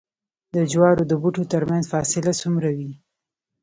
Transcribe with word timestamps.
د 0.53 0.55
جوارو 0.71 1.03
د 1.07 1.13
بوټو 1.21 1.43
ترمنځ 1.53 1.83
فاصله 1.93 2.31
څومره 2.41 2.69
وي؟ 2.77 2.91